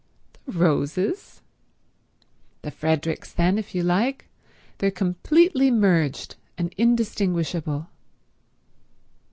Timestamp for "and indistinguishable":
6.57-7.85